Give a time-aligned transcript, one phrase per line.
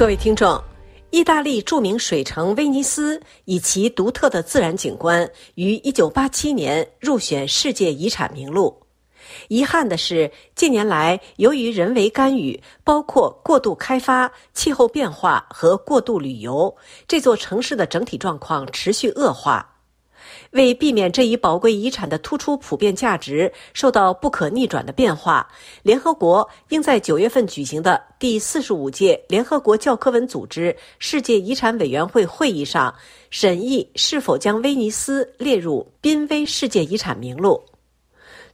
[0.00, 0.58] 各位听众，
[1.10, 8.74] 意大利著名水城威尼斯以其独特的自然景观，于一九八七年入选世界遗产名录。
[9.48, 16.74] 遗憾的是，近年来由于人为干预，包括过度开发、气候变化和过度旅游，
[17.06, 19.79] 这座城市的整体状况持续恶化。
[20.50, 25.46] 为避免这一宝贵遗产的突出普遍价值受到不可逆转的变化，
[25.82, 32.92] 联合国应在九月份举行的第四十五届联合国教科文组织世界遗产委员会会议上
[33.30, 37.62] 审议是否将威尼斯列入濒危世界遗产名录。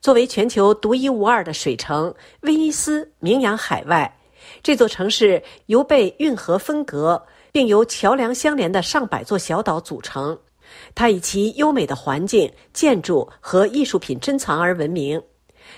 [0.00, 4.18] 作为全球独一无二的水城，威尼斯名扬海外。
[4.62, 10.38] 这座城市由被运河分隔并由桥梁相连的上百座小岛组成。
[10.94, 15.22] 它以其优美的环境、建筑和艺术品珍藏而闻名。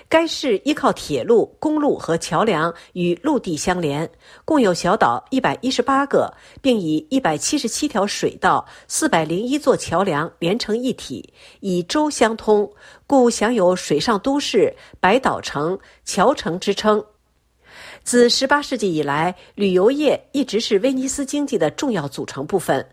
[0.08, 4.08] 该市依靠铁路、公路和桥梁与陆地相连，
[4.44, 12.70] 共有小岛一百一十八个，并以一百七十七条水道、四百零一座桥梁连成一体，以舟相通，
[13.06, 17.02] 故享有“水上都市”、“百岛城”、“桥城”之称。
[18.02, 22.84] 自十八世纪以来，旅游业一直是威尼斯经济的重要组成部分。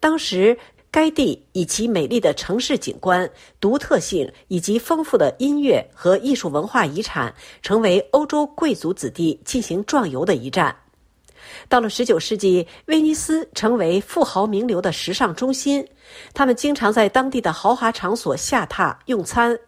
[0.00, 0.58] 当时。
[0.92, 10.76] 该地以其美丽的城市景观、独特性以及丰富的音乐和艺术文化遗产，成为欧洲贵族子弟进行壮游的一站。
[11.66, 15.82] 到了19世纪，威尼斯成为富豪名流的时尚中心，
[16.34, 19.58] 他们经常在当地的豪华场所下榻用餐。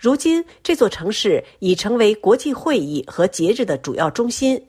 [0.00, 4.66] 如今，这座城市已成为国际会议和节日的主要中心。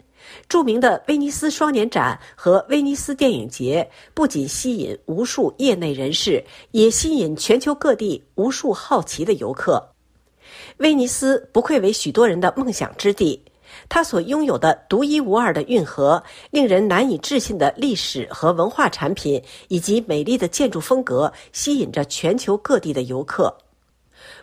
[0.47, 9.89] 著名的威尼斯双年展和威尼斯电影节不仅吸引无数业内人士，也吸引全球各地无数好奇的游客。
[10.77, 13.43] 威尼斯不愧为许多人的梦想之地，
[13.87, 23.55] 它所拥有的独一无二的运河、令人难以置信的历史和文化产品，以及美丽的建筑风格，吸引着全球各地的游客。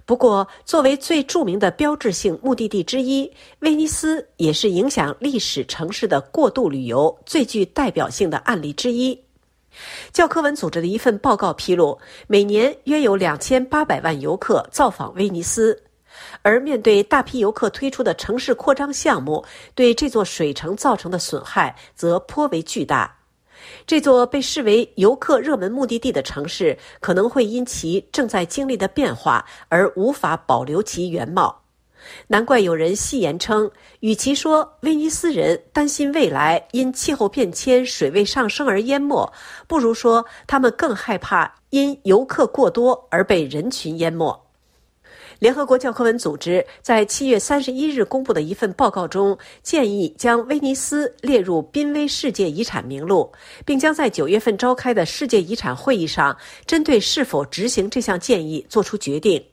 [0.04, 3.30] 不过，作为最著名的标志性目的地之一，
[3.60, 9.18] 威尼斯也是影响历史城市的过度旅游最具代表性的案例之一。
[10.12, 15.82] 教科文组织的一份报告披露，每年约有两千八百万游客造访威尼斯，
[16.42, 23.15] 而面对大批游客推出的城市扩张项目，对这座水城造成的损害则颇为巨大。
[23.86, 31.62] 这座被视为游客热门目的地的城市，可能会因其正在经历的变化而无法保留其原貌。
[32.28, 33.68] 难怪有人戏言称，
[33.98, 39.32] 与其说威尼斯人担心未来因气候变迁、水位上升而淹没，
[39.66, 44.45] 不如说他们更害怕因游客过多而被人群淹没。
[45.38, 53.30] 联合国教科文组织在七月三十一日公布的一份报告中，建议将威尼斯列入濒危世界遗产名录，
[53.64, 56.36] 并将在九月份召开的世界遗产会议上，
[56.66, 59.44] 针对是否执行这项建议作出决定。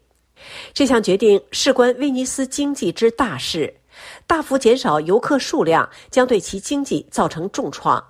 [0.73, 3.73] 这项决定事关威尼斯经济之大事，
[4.25, 8.03] 大幅减少游客数量将对其经济造成重创。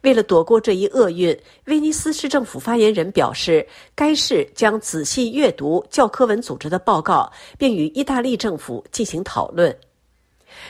[0.00, 9.74] 为了躲过这一厄运，威尼斯市政府发言人表示，该市将仔细阅读教科文组织的报告，并与意大利政府进行讨论。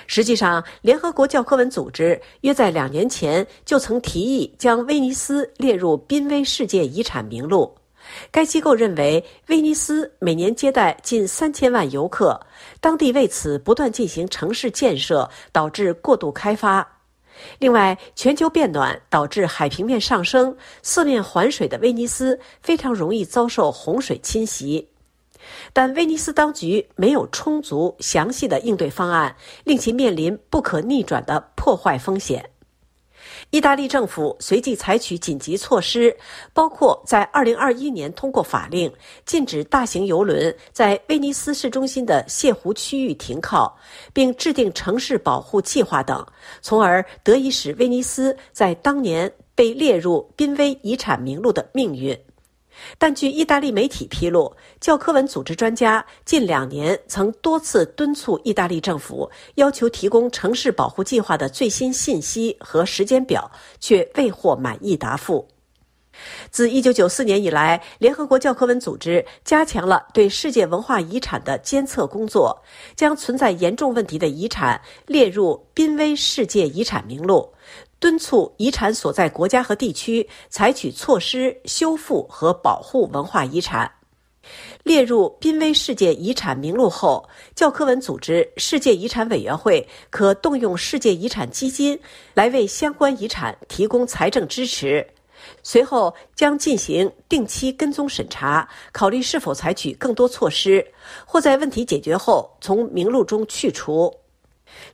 [0.07, 7.73] 实际上，联合国教科文组织约在两年前就曾提议将威尼斯列入濒危世界遗产名录。
[8.31, 12.39] 该机构认为，威尼斯每年接待近三千万游客，
[12.81, 16.92] 当地为此不断进行城市建设，导致过度开发。
[17.59, 24.89] 另外，全球变暖导致海平面上升，四面环水的威尼斯非常容易遭受洪水侵袭。
[25.73, 29.35] 但威尼斯当局没有充足详细的应对方案，
[29.65, 32.52] 令其面临不可逆转的破坏风险。
[33.53, 36.17] 意大利政府随即采取紧急措施，
[36.55, 38.91] 包括在2021年通过法令，
[39.27, 43.77] 禁止大型游轮在威尼斯市中心的泻湖区域停靠，
[44.15, 46.27] 并制定城市保护计划等，
[46.63, 52.19] 从而得以使威尼斯在当年被列入濒危遗产名录的命运。
[52.99, 65.47] 但据意大利媒体披露，教科文组织专家近两年曾多次敦促意大利政府要求提供城市保护计划的最新信息和时间表，却未获满意答复。
[66.51, 72.63] 自1994年以来，联合国教科文组织加强了对世界文化遗产的监测工作，
[72.95, 77.53] 将存在严重问题的遗产列入濒危世界遗产名录。
[77.99, 83.91] 敦促遗产所在国家和地区采取措施修复和保护文化遗产。
[84.83, 91.97] 列入濒危世界遗产名录后，教科文组织世界遗产委员会可动用世界遗产基金
[92.35, 95.07] 来为相关遗产提供财政支持。
[95.63, 100.87] 随后将进行定期跟踪审查，考虑是否采取更多措施，
[101.25, 104.13] 或在问题解决后从名录中去除。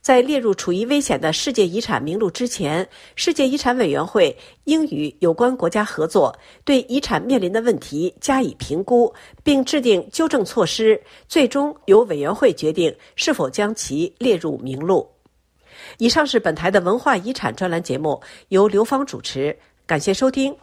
[0.01, 4.35] 在列入处于危险的世界遗产名录之前，世界遗产委员会
[4.65, 15.09] 应与有关国家合作，对遗产面临的问题加以评估，并制定纠正措施，最终由委员会决定是否将其列入名录。
[15.97, 19.57] 以上是本台的文化遗产专栏节目，由刘芳主持，
[19.89, 20.55] 感谢收听。